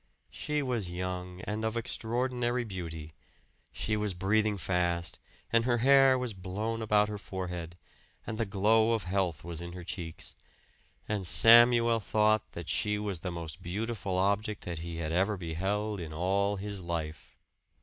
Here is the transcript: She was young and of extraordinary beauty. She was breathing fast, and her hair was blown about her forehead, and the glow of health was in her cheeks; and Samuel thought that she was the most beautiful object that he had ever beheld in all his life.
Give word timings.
She 0.31 0.63
was 0.63 0.89
young 0.89 1.41
and 1.41 1.63
of 1.63 1.77
extraordinary 1.77 2.63
beauty. 2.63 3.13
She 3.71 3.95
was 3.95 4.15
breathing 4.15 4.57
fast, 4.57 5.19
and 5.53 5.63
her 5.65 5.77
hair 5.77 6.17
was 6.17 6.33
blown 6.33 6.81
about 6.81 7.07
her 7.07 7.19
forehead, 7.19 7.77
and 8.25 8.39
the 8.39 8.47
glow 8.47 8.93
of 8.93 9.03
health 9.03 9.43
was 9.43 9.61
in 9.61 9.73
her 9.73 9.83
cheeks; 9.83 10.33
and 11.07 11.27
Samuel 11.27 11.99
thought 11.99 12.53
that 12.53 12.67
she 12.67 12.97
was 12.97 13.19
the 13.19 13.29
most 13.31 13.61
beautiful 13.61 14.17
object 14.17 14.63
that 14.65 14.79
he 14.79 14.95
had 14.97 15.11
ever 15.11 15.37
beheld 15.37 15.99
in 15.99 16.11
all 16.13 16.55
his 16.55 16.81
life. 16.81 17.37